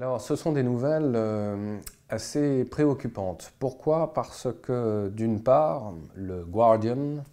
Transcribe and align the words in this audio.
Alors, 0.00 0.20
ce 0.20 0.36
sont 0.36 0.52
des 0.52 0.62
nouvelles 0.62 1.14
euh, 1.16 1.76
assez 2.08 2.64
préoccupantes. 2.64 3.52
Pourquoi? 3.58 4.14
Parce 4.14 4.46
que, 4.62 5.08
d'une 5.08 5.42
part, 5.42 5.92
le 6.14 6.44
Guardian 6.44 7.24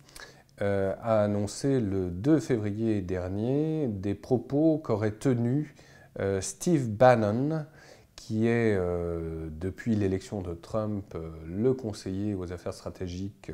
euh, 0.64 0.96
a 1.00 1.22
annoncé 1.22 1.80
le 1.80 2.10
2 2.10 2.40
février 2.40 3.02
dernier 3.02 3.88
des 3.88 4.16
propos 4.16 4.80
qu'aurait 4.84 5.12
tenus 5.12 5.76
euh, 6.20 6.42
Steve 6.42 6.90
Bannon, 6.90 7.68
qui 8.16 8.48
est, 8.48 8.76
depuis 9.52 9.96
l'élection 9.96 10.42
de 10.42 10.56
Trump, 10.56 11.16
le 11.46 11.74
conseiller 11.76 12.34
aux 12.34 12.52
affaires 12.52 12.74
stratégiques 12.74 13.52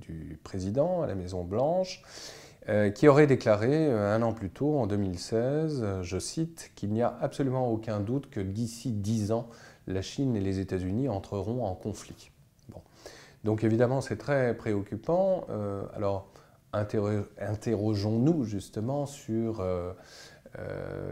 du 0.00 0.40
président 0.42 1.02
à 1.02 1.06
la 1.06 1.14
Maison-Blanche, 1.14 2.02
qui 2.94 3.06
aurait 3.06 3.26
déclaré 3.26 3.86
euh, 3.86 4.14
un 4.14 4.22
an 4.22 4.32
plus 4.32 4.50
tôt, 4.50 4.78
en 4.78 4.86
2016, 4.86 5.82
euh, 5.82 6.02
je 6.02 6.18
cite, 6.18 6.72
qu'il 6.74 6.92
n'y 6.92 7.02
a 7.02 7.16
absolument 7.20 7.70
aucun 7.70 8.00
doute 8.00 8.28
que 8.28 8.40
d'ici 8.40 8.90
dix 8.90 9.30
ans, 9.30 9.48
la 9.86 10.02
Chine 10.02 10.34
et 10.34 10.40
les 10.40 10.58
États-Unis 10.58 11.08
entreront 11.08 11.64
en 11.64 11.74
conflit. 11.74 12.30
Bon. 12.68 12.80
Donc 13.44 13.62
évidemment, 13.62 14.00
c'est 14.00 14.16
très 14.16 14.56
préoccupant. 14.56 15.46
alors, 15.94 16.28
interrogeons-nous 16.72 18.42
justement 18.42 19.06
sur 19.06 19.64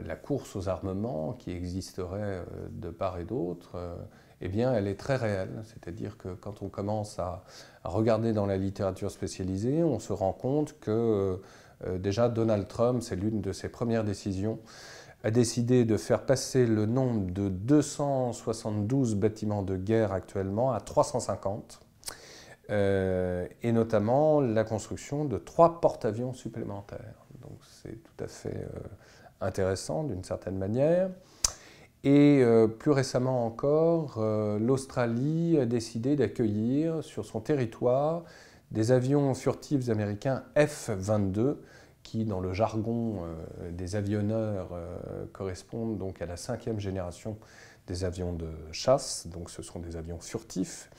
la 0.05 0.17
course 0.17 0.57
aux 0.57 0.69
armements 0.69 1.35
qui 1.35 1.53
existerait 1.53 2.45
de 2.73 2.91
part 2.91 3.21
et 3.21 3.25
d'autre 3.25 3.79
eh 4.41 4.49
bien, 4.49 4.75
elle 4.75 4.87
est 4.87 4.99
très 4.99 5.17
réelle. 5.17 5.63
C'est-à-dire 5.65 6.17
que 6.17 6.29
quand 6.29 6.63
on 6.63 6.69
commence 6.69 7.19
à, 7.19 7.45
regarder 7.85 8.33
dans 8.33 8.47
la 8.47 8.57
littérature 8.57 9.11
spécialisée, 9.11 9.83
on 9.83 9.99
se 9.99 10.13
rend 10.13 10.33
compte 10.33 10.79
que 10.81 11.39
euh, 11.87 11.99
déjà 11.99 12.29
Donald 12.29 12.67
Trump, 12.67 13.03
c'est 13.03 13.17
l'une 13.17 13.41
de 13.41 13.53
ses 13.53 13.69
premières 13.69 14.05
décisions, 14.05 14.59
a 15.25 15.31
décidé 15.31 15.85
de 15.87 15.97
faire 15.97 16.27
passer 16.27 16.67
le 16.67 16.85
nombre 16.85 17.31
de 17.31 17.49
272 17.49 19.15
bâtiments 19.15 19.63
de 19.63 19.77
guerre 19.77 20.13
actuellement 20.13 20.73
à 20.73 20.81
350, 20.81 21.81
euh, 22.71 23.47
et 23.63 23.73
notamment 23.73 24.41
la 24.41 24.65
construction 24.65 25.25
de 25.25 25.39
trois 25.39 25.81
porte-avions 25.81 26.35
supplémentaires. 26.35 27.25
Donc 27.41 27.59
c'est 27.83 28.03
tout 28.03 28.25
à 28.25 28.27
fait 28.27 28.67
euh, 28.75 28.81
intéressant 29.41 30.05
d'une 30.05 30.25
certaine 30.25 30.59
manière. 30.59 31.11
Et 32.05 32.43
euh, 32.43 32.69
plus 32.69 32.91
récemment 32.91 33.47
encore, 33.47 34.17
euh, 34.19 34.59
l'Australie 34.59 35.59
a 35.59 35.65
décidé 35.65 36.17
d'accueillir 36.17 37.03
sur 37.03 37.25
son 37.25 37.41
territoire 37.41 38.25
des 38.73 38.93
avions 38.93 39.33
furtifs 39.33 39.89
américains 39.89 40.45
F-22 40.55 41.57
qui, 42.03 42.27
dans 42.27 42.41
le 42.41 42.53
jargon 42.53 43.23
euh, 43.25 43.71
des 43.71 43.97
avionneurs, 43.97 44.79
correspondent 45.33 45.97
donc 45.97 46.21
à 46.21 46.27
la 46.27 46.37
cinquième 46.37 46.79
génération 46.79 47.39
des 47.87 48.05
avions 48.05 48.35
de 48.35 48.49
chasse, 48.73 49.27
donc 49.27 49.49
ce 49.49 49.63
sont 49.63 49.79
des 49.79 49.97
avions 49.97 50.19
furtifs. 50.19 50.91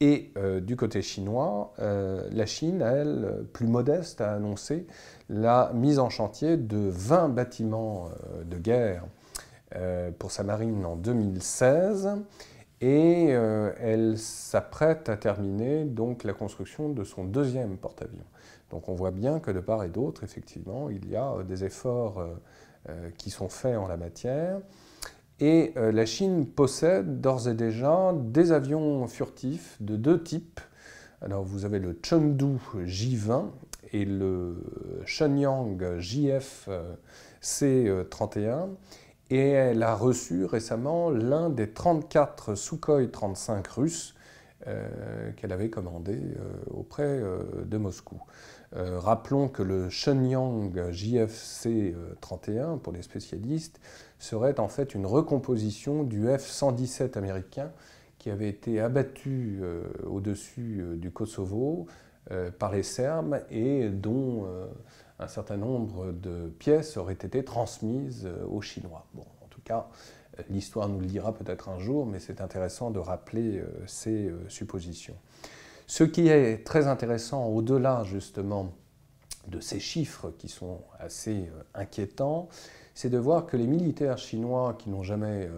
Et 0.00 0.32
du 0.62 0.76
côté 0.76 1.02
chinois, 1.02 1.74
la 1.76 2.46
Chine, 2.46 2.80
elle, 2.80 3.44
plus 3.52 3.66
modeste, 3.66 4.22
a 4.22 4.32
annoncé 4.32 4.86
la 5.28 5.70
mise 5.74 5.98
en 5.98 6.08
chantier 6.08 6.56
de 6.56 6.78
20 6.78 7.28
bâtiments 7.28 8.08
de 8.46 8.56
guerre 8.56 9.04
pour 10.18 10.30
sa 10.30 10.42
marine 10.42 10.84
en 10.84 10.96
2016 10.96 12.10
et 12.80 13.26
euh, 13.30 13.72
elle 13.78 14.16
s'apprête 14.16 15.08
à 15.08 15.16
terminer 15.16 15.84
donc 15.84 16.24
la 16.24 16.32
construction 16.32 16.88
de 16.88 17.04
son 17.04 17.24
deuxième 17.24 17.76
porte-avions. 17.76 18.24
Donc 18.70 18.88
on 18.88 18.94
voit 18.94 19.10
bien 19.10 19.38
que 19.38 19.50
de 19.50 19.60
part 19.60 19.84
et 19.84 19.90
d'autre, 19.90 20.24
effectivement, 20.24 20.88
il 20.88 21.08
y 21.10 21.16
a 21.16 21.32
euh, 21.32 21.42
des 21.42 21.64
efforts 21.64 22.26
qui 23.18 23.28
sont 23.28 23.50
faits 23.50 23.76
en 23.76 23.86
la 23.86 23.98
matière. 23.98 24.58
Et 25.38 25.74
la 25.76 26.06
Chine 26.06 26.46
possède 26.46 27.20
d'ores 27.20 27.46
et 27.46 27.52
déjà 27.52 28.14
des 28.14 28.52
avions 28.52 29.06
furtifs 29.06 29.76
de 29.80 29.96
deux 29.96 30.22
types. 30.22 30.60
Alors 31.20 31.44
vous 31.44 31.66
avez 31.66 31.78
le 31.78 31.98
Chengdu 32.02 32.56
J-20 32.82 33.50
et 33.92 34.06
le 34.06 34.64
Shenyang 35.04 35.98
JF 35.98 36.70
C-31 37.42 38.70
et 39.30 39.50
elle 39.50 39.82
a 39.82 39.94
reçu 39.94 40.44
récemment 40.44 41.10
l'un 41.10 41.50
des 41.50 41.70
34 41.70 42.54
Sukhoi 42.54 43.06
35 43.06 43.66
russes 43.68 44.14
euh, 44.66 45.30
qu'elle 45.36 45.52
avait 45.52 45.70
commandé 45.70 46.12
euh, 46.12 46.52
auprès 46.70 47.04
euh, 47.04 47.38
de 47.64 47.78
Moscou. 47.78 48.20
rappelons 48.72 49.48
que 49.48 49.62
le 49.62 49.88
Shenyang 49.88 50.90
JFC 50.90 51.94
31, 52.20 52.76
pour 52.76 52.92
les 52.92 53.00
spécialistes, 53.00 53.80
serait 54.18 54.60
en 54.60 54.68
fait 54.68 54.94
une 54.94 55.06
recomposition 55.06 56.04
du 56.04 56.26
F-117 56.26 57.16
américain 57.16 57.72
qui 58.18 58.28
avait 58.28 58.50
été 58.50 58.80
abattu 58.80 59.62
au-dessus 60.06 60.84
du 60.96 61.10
Kosovo 61.10 61.86
par 62.58 62.70
les 62.70 62.84
Serbes 62.84 63.40
et 63.50 63.88
dont 63.88 64.46
un 65.20 65.28
certain 65.28 65.56
nombre 65.56 66.12
de 66.12 66.48
pièces 66.58 66.96
auraient 66.96 67.12
été 67.12 67.44
transmises 67.44 68.26
euh, 68.26 68.46
aux 68.46 68.62
Chinois. 68.62 69.06
En 69.16 69.46
tout 69.50 69.60
cas, 69.62 69.88
euh, 70.38 70.42
l'histoire 70.48 70.88
nous 70.88 71.00
le 71.00 71.06
dira 71.06 71.34
peut-être 71.34 71.68
un 71.68 71.78
jour, 71.78 72.06
mais 72.06 72.18
c'est 72.18 72.40
intéressant 72.40 72.90
de 72.90 72.98
rappeler 72.98 73.58
euh, 73.58 73.66
ces 73.86 74.32
suppositions. 74.48 75.16
Ce 75.86 76.04
qui 76.04 76.28
est 76.28 76.64
très 76.64 76.86
intéressant, 76.86 77.46
au-delà 77.46 78.04
justement 78.04 78.72
de 79.48 79.60
ces 79.60 79.80
chiffres 79.80 80.32
qui 80.38 80.48
sont 80.48 80.82
assez 80.98 81.50
inquiétants, 81.74 82.48
c'est 82.94 83.10
de 83.10 83.18
voir 83.18 83.46
que 83.46 83.56
les 83.56 83.66
militaires 83.66 84.18
chinois 84.18 84.76
qui 84.78 84.88
n'ont 84.88 85.02
jamais 85.02 85.50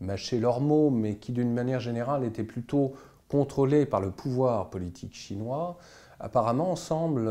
mâché 0.00 0.40
leurs 0.40 0.60
mots, 0.60 0.90
mais 0.90 1.18
qui 1.18 1.30
d'une 1.30 1.54
manière 1.54 1.78
générale 1.78 2.24
étaient 2.24 2.42
plutôt 2.42 2.94
contrôlés 3.28 3.86
par 3.86 4.00
le 4.00 4.10
pouvoir 4.10 4.70
politique 4.70 5.14
chinois, 5.14 5.78
apparemment 6.18 6.74
semblent 6.74 7.28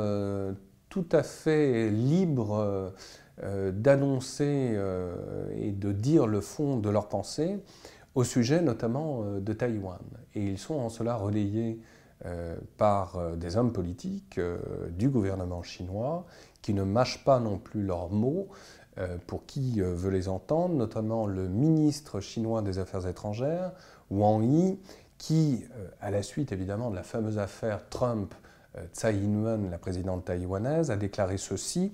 tout 0.96 1.06
à 1.12 1.24
fait 1.24 1.90
libres 1.90 2.94
euh, 3.44 3.74
d'annoncer 3.74 4.70
euh, 4.76 5.50
et 5.60 5.74
de 5.74 5.92
dire 5.92 6.26
le 6.26 6.40
fond 6.40 6.78
de 6.78 6.90
leur 6.90 7.10
pensée 7.10 7.60
au 8.14 8.24
sujet 8.24 8.62
notamment 8.62 9.24
euh, 9.26 9.42
de 9.42 9.52
Taïwan. 9.52 10.00
Et 10.36 10.42
ils 10.42 10.58
sont 10.58 10.76
en 10.76 10.88
cela 10.88 11.16
relayés 11.18 11.82
par 12.78 13.36
des 13.36 13.58
hommes 13.58 13.74
politiques 13.74 14.40
du 14.90 15.10
gouvernement 15.10 15.62
chinois 15.62 16.26
qui 16.62 16.74
ne 16.74 16.84
mâchent 16.84 17.24
pas 17.26 17.42
non 17.42 17.60
plus 17.60 17.84
leurs 17.84 18.10
mots 18.10 18.48
pour 19.28 19.46
qui 19.46 19.82
veut 19.82 20.10
les 20.10 20.30
entendre, 20.30 20.74
notamment 20.74 21.28
le 21.28 21.50
ministre 21.50 22.22
chinois 22.22 22.62
des 22.62 22.80
Affaires 22.80 23.06
étrangères, 23.06 23.74
Wang 24.10 24.44
Yi, 24.44 24.80
qui, 25.18 25.66
à 26.00 26.10
la 26.10 26.24
suite 26.24 26.54
évidemment 26.54 26.90
de 26.90 26.96
la 26.96 27.04
fameuse 27.04 27.38
affaire 27.38 27.82
Trump, 27.90 28.34
Tsai 28.94 29.16
Ing-wen, 29.16 29.70
la 29.70 29.78
présidente 29.78 30.26
taïwanaise, 30.26 30.92
a 30.92 30.98
déclaré 30.98 31.38
ceci 31.38 31.94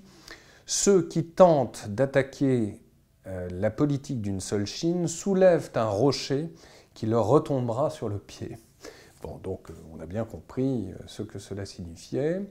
Ceux 0.66 1.06
qui 1.06 1.24
tentent 1.24 1.88
d'attaquer 1.88 2.80
euh, 3.26 3.48
la 3.50 3.70
politique 3.70 4.20
d'une 4.20 4.40
seule 4.40 4.66
Chine 4.66 5.06
soulèvent 5.06 5.70
un 5.74 5.88
rocher 5.88 6.52
qui 6.94 7.06
leur 7.06 7.26
retombera 7.26 7.90
sur 7.90 8.08
le 8.08 8.18
pied. 8.18 8.58
Bon, 9.22 9.38
donc 9.42 9.70
euh, 9.70 9.74
on 9.94 10.00
a 10.00 10.06
bien 10.06 10.24
compris 10.24 10.92
ce 11.06 11.22
que 11.22 11.38
cela 11.38 11.64
signifiait. 11.66 12.42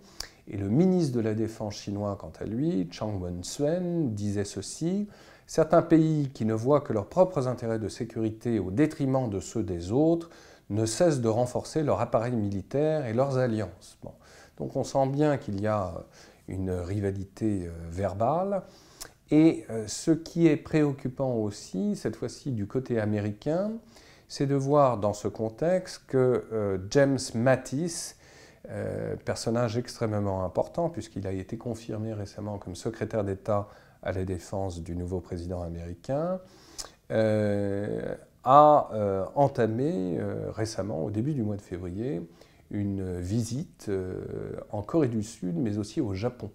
Et 0.47 0.57
le 0.57 0.69
ministre 0.69 1.15
de 1.15 1.21
la 1.21 1.33
Défense 1.33 1.75
chinois, 1.75 2.17
quant 2.19 2.31
à 2.39 2.45
lui, 2.45 2.87
Chang 2.91 3.19
Wen-suen, 3.21 4.13
disait 4.13 4.45
ceci 4.45 5.07
Certains 5.51 5.81
pays 5.81 6.29
qui 6.33 6.45
ne 6.45 6.53
voient 6.53 6.79
que 6.79 6.93
leurs 6.93 7.09
propres 7.09 7.49
intérêts 7.49 7.77
de 7.77 7.89
sécurité 7.89 8.57
au 8.57 8.71
détriment 8.71 9.29
de 9.29 9.41
ceux 9.41 9.63
des 9.63 9.91
autres 9.91 10.29
ne 10.69 10.85
cessent 10.85 11.19
de 11.19 11.27
renforcer 11.27 11.83
leur 11.83 11.99
appareil 11.99 12.31
militaire 12.31 13.05
et 13.05 13.13
leurs 13.13 13.37
alliances. 13.37 13.99
Donc 14.61 14.75
on 14.75 14.83
sent 14.83 15.07
bien 15.07 15.37
qu'il 15.37 15.59
y 15.59 15.65
a 15.65 15.91
une 16.47 16.69
rivalité 16.69 17.65
euh, 17.65 17.71
verbale. 17.89 18.61
Et 19.31 19.65
euh, 19.71 19.87
ce 19.87 20.11
qui 20.11 20.45
est 20.45 20.55
préoccupant 20.55 21.33
aussi, 21.33 21.95
cette 21.95 22.15
fois-ci 22.15 22.51
du 22.51 22.67
côté 22.67 22.99
américain, 22.99 23.71
c'est 24.27 24.45
de 24.45 24.53
voir 24.53 24.99
dans 24.99 25.13
ce 25.13 25.27
contexte 25.27 26.03
que 26.05 26.45
euh, 26.53 26.77
James 26.91 27.17
Mattis, 27.33 28.13
personnage 29.25 29.75
extrêmement 29.75 30.45
important 30.45 30.89
puisqu'il 30.89 31.25
a 31.25 31.31
été 31.31 31.57
confirmé 31.57 32.13
récemment 32.13 32.59
comme 32.59 32.75
secrétaire 32.75 33.23
d'État 33.23 33.67
à 34.03 34.11
la 34.11 34.23
défense 34.23 34.81
du 34.81 34.95
nouveau 34.95 35.19
président 35.19 35.63
américain, 35.63 36.39
a 37.09 38.17
entamé 39.35 40.19
récemment, 40.55 41.03
au 41.03 41.09
début 41.09 41.33
du 41.33 41.41
mois 41.41 41.57
de 41.57 41.61
février, 41.61 42.21
une 42.71 43.19
visite 43.19 43.87
euh, 43.89 44.21
en 44.71 44.81
Corée 44.81 45.09
du 45.09 45.23
Sud, 45.23 45.55
mais 45.55 45.77
aussi 45.77 46.01
au 46.01 46.13
Japon. 46.13 46.49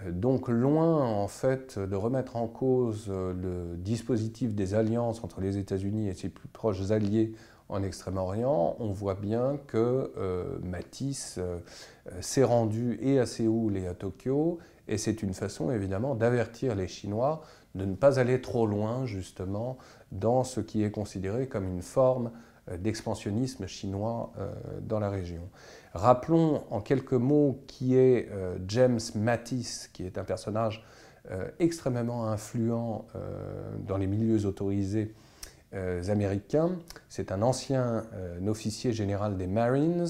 Euh, 0.00 0.10
donc 0.10 0.48
loin 0.48 1.04
en 1.04 1.28
fait 1.28 1.78
de 1.78 1.96
remettre 1.96 2.36
en 2.36 2.46
cause 2.46 3.06
euh, 3.08 3.34
le 3.34 3.76
dispositif 3.76 4.54
des 4.54 4.74
alliances 4.74 5.22
entre 5.22 5.40
les 5.40 5.58
États-Unis 5.58 6.08
et 6.08 6.14
ses 6.14 6.28
plus 6.28 6.48
proches 6.48 6.90
alliés 6.90 7.34
en 7.68 7.82
Extrême-Orient, 7.82 8.76
on 8.80 8.92
voit 8.92 9.14
bien 9.14 9.58
que 9.66 10.12
Matisse 10.62 11.40
s'est 12.20 12.44
rendu 12.44 12.98
et 13.00 13.18
à 13.18 13.24
Séoul 13.24 13.78
et 13.78 13.86
à 13.86 13.94
Tokyo 13.94 14.58
et 14.88 14.98
c'est 14.98 15.22
une 15.22 15.32
façon 15.32 15.70
évidemment 15.70 16.14
d'avertir 16.14 16.74
les 16.74 16.86
Chinois 16.86 17.40
de 17.74 17.86
ne 17.86 17.94
pas 17.94 18.18
aller 18.18 18.42
trop 18.42 18.66
loin 18.66 19.06
justement 19.06 19.78
dans 20.10 20.44
ce 20.44 20.60
qui 20.60 20.84
est 20.84 20.90
considéré 20.90 21.46
comme 21.46 21.66
une 21.66 21.80
forme 21.80 22.30
d'expansionnisme 22.70 23.66
chinois 23.66 24.32
euh, 24.38 24.52
dans 24.80 25.00
la 25.00 25.10
région. 25.10 25.42
Rappelons 25.94 26.62
en 26.70 26.80
quelques 26.80 27.12
mots 27.12 27.62
qui 27.66 27.96
est 27.96 28.28
euh, 28.30 28.56
James 28.68 29.00
Mattis, 29.14 29.88
qui 29.92 30.04
est 30.04 30.18
un 30.18 30.24
personnage 30.24 30.84
extrêmement 31.60 32.26
influent 32.26 33.06
dans 33.86 33.96
les 33.96 34.08
milieux 34.08 34.44
autorisés 34.44 35.14
américains. 35.72 36.70
C'est 37.08 37.30
un 37.30 37.42
ancien 37.42 38.02
officier 38.44 38.92
général 38.92 39.36
des 39.36 39.46
Marines 39.46 40.08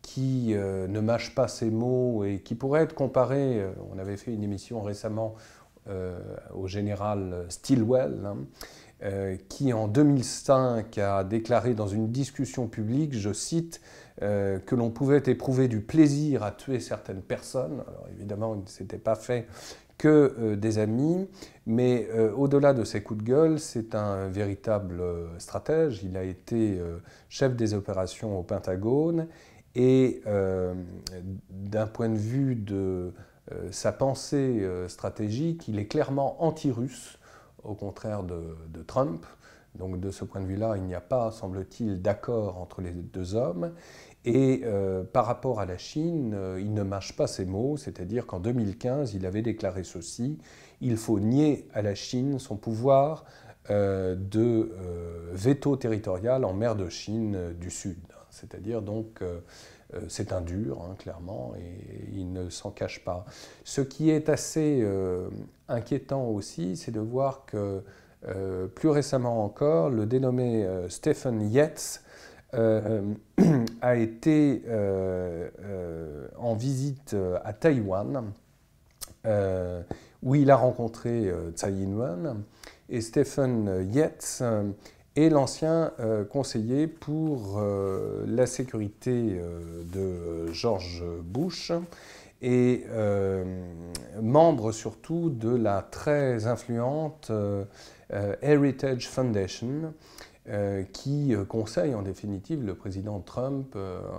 qui 0.00 0.54
ne 0.54 1.00
mâche 1.00 1.34
pas 1.34 1.46
ses 1.46 1.70
mots 1.70 2.24
et 2.24 2.40
qui 2.40 2.54
pourrait 2.54 2.84
être 2.84 2.94
comparé, 2.94 3.66
on 3.92 3.98
avait 3.98 4.16
fait 4.16 4.32
une 4.32 4.42
émission 4.42 4.80
récemment 4.80 5.34
au 6.54 6.66
général 6.66 7.44
Stilwell, 7.50 8.24
hein, 8.24 8.38
euh, 9.02 9.36
qui 9.50 9.74
en 9.74 9.88
2005 9.88 10.96
a 10.96 11.22
déclaré 11.22 11.74
dans 11.74 11.86
une 11.86 12.10
discussion 12.10 12.66
publique, 12.66 13.12
je 13.12 13.30
cite, 13.30 13.82
euh, 14.22 14.58
que 14.58 14.74
l'on 14.74 14.88
pouvait 14.88 15.22
éprouver 15.26 15.68
du 15.68 15.82
plaisir 15.82 16.42
à 16.42 16.50
tuer 16.50 16.80
certaines 16.80 17.20
personnes. 17.20 17.84
Alors 17.86 18.06
évidemment, 18.10 18.54
il 18.54 18.62
ne 18.62 18.68
s'était 18.68 18.96
pas 18.96 19.14
fait 19.14 19.48
que 19.98 20.34
euh, 20.38 20.56
des 20.56 20.78
amis, 20.78 21.28
mais 21.66 22.08
au-delà 22.36 22.72
de 22.72 22.84
ses 22.84 23.02
coups 23.02 23.22
de 23.22 23.28
gueule, 23.28 23.60
c'est 23.60 23.94
un 23.94 24.28
véritable 24.28 25.02
stratège. 25.36 26.02
Il 26.02 26.16
a 26.16 26.22
été 26.22 26.80
chef 27.28 27.54
des 27.54 27.74
opérations 27.74 28.38
au 28.38 28.42
Pentagone 28.42 29.26
et 29.74 30.22
d'un 31.50 31.86
point 31.86 32.08
de 32.08 32.16
vue 32.16 32.54
de 32.54 33.12
sa 33.72 33.92
pensée 33.92 34.66
stratégique, 34.88 35.66
il 35.66 35.78
est 35.78 35.86
clairement 35.86 36.42
anti-russe 36.42 37.18
au 37.66 37.74
contraire 37.74 38.22
de, 38.22 38.82
Trump. 38.86 39.24
Donc 39.74 40.00
de 40.00 40.10
ce 40.10 40.24
point 40.24 40.40
de 40.40 40.46
vue-là, 40.46 40.74
il 40.76 40.84
n'y 40.84 40.94
a 40.94 41.00
pas, 41.00 41.30
semble-t-il, 41.30 42.00
d'accord 42.00 42.58
entre 42.58 42.80
les 42.80 42.92
deux 42.92 43.34
hommes. 43.34 43.72
Et 44.24 44.62
euh, 44.64 45.04
par 45.04 45.26
rapport 45.26 45.60
à 45.60 45.66
la 45.66 45.78
Chine, 45.78 46.32
euh, 46.34 46.60
il 46.60 46.72
ne 46.72 46.82
mâche 46.82 47.14
pas 47.14 47.26
ses 47.26 47.44
mots, 47.44 47.76
c'est-à-dire 47.76 48.26
qu'en 48.26 48.40
2015, 48.40 49.14
il 49.14 49.26
avait 49.26 49.42
déclaré 49.42 49.84
ceci, 49.84 50.38
il 50.80 50.96
faut 50.96 51.20
nier 51.20 51.68
à 51.74 51.82
la 51.82 51.94
Chine 51.94 52.38
son 52.38 52.56
pouvoir 52.56 53.24
euh, 53.70 54.16
de 54.16 54.72
veto 55.32 55.76
territorial 55.76 56.44
en 56.44 56.54
mer 56.54 56.74
de 56.74 56.88
Chine 56.88 57.54
du 57.60 57.70
Sud. 57.70 57.98
C'est-à-dire 58.30 58.82
donc 58.82 59.22
euh, 59.94 60.00
c'est 60.08 60.32
un 60.32 60.40
dur, 60.40 60.82
hein, 60.82 60.94
clairement, 60.98 61.54
et 61.56 62.08
il 62.12 62.32
ne 62.32 62.50
s'en 62.50 62.70
cache 62.70 63.04
pas. 63.04 63.24
Ce 63.64 63.80
qui 63.80 64.10
est 64.10 64.28
assez 64.28 64.80
euh, 64.82 65.28
inquiétant 65.68 66.26
aussi, 66.26 66.76
c'est 66.76 66.90
de 66.90 67.00
voir 67.00 67.44
que 67.46 67.82
euh, 68.26 68.66
plus 68.66 68.88
récemment 68.88 69.44
encore, 69.44 69.90
le 69.90 70.06
dénommé 70.06 70.66
Stephen 70.88 71.50
Yates 71.52 72.02
a 73.82 73.96
été 73.96 74.62
en 76.38 76.54
visite 76.54 77.14
à 77.44 77.52
Taïwan, 77.52 78.32
où 80.22 80.34
il 80.34 80.50
a 80.50 80.56
rencontré 80.56 81.30
Tsai 81.54 81.72
Ing-wen. 81.72 82.42
Et 82.88 83.00
Stephen 83.02 83.90
Yates 83.92 84.42
et 85.16 85.30
l'ancien 85.30 85.92
euh, 85.98 86.24
conseiller 86.24 86.86
pour 86.86 87.58
euh, 87.58 88.24
la 88.26 88.46
sécurité 88.46 89.38
euh, 89.40 89.82
de 89.84 90.52
George 90.52 91.02
Bush 91.22 91.72
et 92.42 92.84
membre 94.20 94.70
surtout 94.70 95.30
de 95.30 95.48
la 95.48 95.80
très 95.80 96.46
influente 96.46 97.32
Heritage 98.42 99.08
Foundation 99.08 99.94
qui 100.92 101.34
conseille 101.48 101.94
en 101.94 102.02
définitive 102.02 102.62
le 102.62 102.74
président 102.74 103.20
Trump 103.20 103.74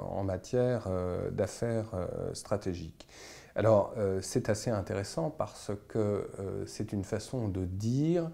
en 0.10 0.24
matière 0.24 0.90
d'affaires 1.32 1.92
stratégiques. 2.34 3.08
Alors 3.56 3.94
c'est 4.22 4.50
assez 4.50 4.72
intéressant 4.72 5.30
parce 5.30 5.72
que 5.88 6.28
c'est 6.66 6.92
une 6.92 7.04
façon 7.04 7.50
de 7.50 7.66
dire 7.66 8.32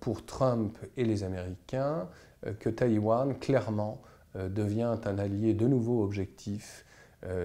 pour 0.00 0.26
Trump 0.26 0.76
et 0.96 1.04
les 1.04 1.24
Américains 1.24 2.08
euh, 2.46 2.52
que 2.58 2.68
Taïwan, 2.68 3.38
clairement, 3.38 4.02
euh, 4.36 4.48
devient 4.48 4.96
un 5.04 5.18
allié 5.18 5.54
de 5.54 5.66
nouveau 5.66 6.02
objectif 6.02 6.84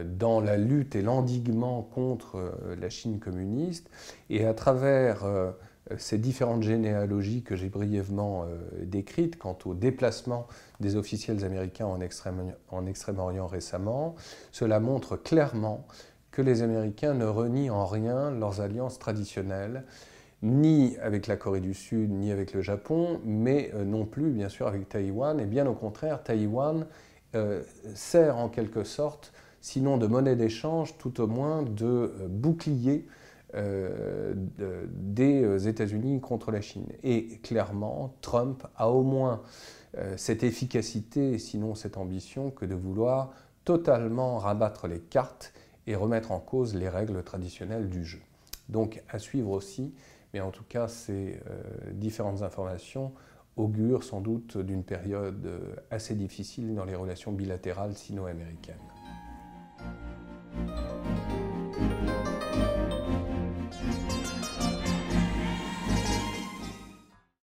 dans 0.03 0.41
la 0.41 0.57
lutte 0.57 0.97
et 0.97 1.01
l'endiguement 1.01 1.83
contre 1.83 2.53
la 2.77 2.89
Chine 2.89 3.17
communiste. 3.17 3.89
Et 4.29 4.45
à 4.45 4.53
travers 4.53 5.23
ces 5.95 6.17
différentes 6.17 6.63
généalogies 6.63 7.43
que 7.43 7.55
j'ai 7.55 7.69
brièvement 7.69 8.45
décrites 8.81 9.37
quant 9.37 9.57
au 9.63 9.73
déplacement 9.73 10.47
des 10.81 10.97
officiels 10.97 11.45
américains 11.45 11.85
en 11.85 12.85
Extrême-Orient 12.87 13.47
récemment, 13.47 14.15
cela 14.51 14.81
montre 14.81 15.15
clairement 15.15 15.87
que 16.31 16.41
les 16.41 16.61
Américains 16.61 17.13
ne 17.13 17.25
renient 17.25 17.69
en 17.69 17.85
rien 17.85 18.31
leurs 18.31 18.59
alliances 18.59 18.99
traditionnelles 18.99 19.85
ni 20.41 20.97
avec 21.01 21.27
la 21.27 21.35
Corée 21.35 21.59
du 21.59 21.73
Sud, 21.73 22.11
ni 22.11 22.31
avec 22.31 22.53
le 22.53 22.61
Japon, 22.61 23.19
mais 23.25 23.71
euh, 23.73 23.83
non 23.83 24.05
plus, 24.05 24.31
bien 24.31 24.49
sûr, 24.49 24.67
avec 24.67 24.87
Taïwan. 24.87 25.39
Et 25.39 25.45
bien 25.45 25.65
au 25.67 25.73
contraire, 25.73 26.23
Taïwan 26.23 26.85
euh, 27.35 27.61
sert 27.93 28.37
en 28.37 28.49
quelque 28.49 28.83
sorte, 28.83 29.33
sinon 29.61 29.97
de 29.97 30.07
monnaie 30.07 30.35
d'échange, 30.35 30.97
tout 30.97 31.19
au 31.21 31.27
moins 31.27 31.63
de 31.63 31.85
euh, 31.85 32.27
bouclier 32.27 33.05
des 34.93 35.67
États-Unis 35.67 36.21
contre 36.21 36.51
la 36.51 36.61
Chine. 36.61 36.85
Et 37.01 37.39
clairement, 37.41 38.13
Trump 38.21 38.63
a 38.75 38.91
au 38.91 39.01
moins 39.01 39.41
cette 40.17 40.43
efficacité, 40.43 41.39
sinon 41.39 41.73
cette 41.73 41.97
ambition, 41.97 42.51
que 42.51 42.65
de 42.65 42.75
vouloir 42.75 43.31
totalement 43.65 44.37
rabattre 44.37 44.87
les 44.87 44.99
cartes 44.99 45.51
et 45.87 45.95
remettre 45.95 46.31
en 46.31 46.39
cause 46.39 46.75
les 46.75 46.89
règles 46.89 47.23
traditionnelles 47.23 47.89
du 47.89 48.05
jeu. 48.05 48.21
Donc 48.69 49.01
à 49.09 49.17
suivre 49.17 49.49
aussi 49.49 49.95
mais 50.33 50.41
en 50.41 50.51
tout 50.51 50.63
cas, 50.67 50.87
ces 50.87 51.39
euh, 51.49 51.91
différentes 51.93 52.41
informations 52.41 53.13
augurent 53.55 54.03
sans 54.03 54.21
doute 54.21 54.57
d'une 54.57 54.83
période 54.83 55.45
euh, 55.45 55.75
assez 55.91 56.15
difficile 56.15 56.75
dans 56.75 56.85
les 56.85 56.95
relations 56.95 57.31
bilatérales 57.31 57.95
sino-américaines. 57.95 58.75